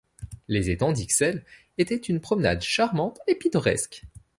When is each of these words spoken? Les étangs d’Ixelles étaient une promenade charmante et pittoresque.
Les 0.47 0.71
étangs 0.71 0.91
d’Ixelles 0.93 1.45
étaient 1.77 1.95
une 1.95 2.19
promenade 2.19 2.63
charmante 2.63 3.19
et 3.27 3.35
pittoresque. 3.35 4.01